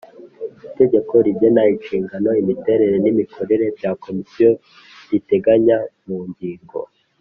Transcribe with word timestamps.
Itegeko 0.67 1.13
rigena 1.25 1.61
Inshingano 1.73 2.29
Imiterere 2.41 2.95
n 3.03 3.07
Imikorere 3.11 3.65
bya 3.77 3.91
Komisiyo 4.03 4.49
riteganya 5.09 5.77
mu 6.05 6.19
ngingo 6.29 6.79